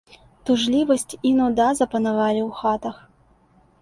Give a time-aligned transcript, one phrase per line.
[0.49, 2.95] Тужлівасць і нуда запанавалі ў хатах.